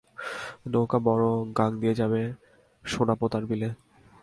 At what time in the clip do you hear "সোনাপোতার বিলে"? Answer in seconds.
2.83-3.69